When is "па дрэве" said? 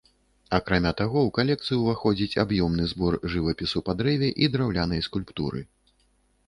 3.91-4.29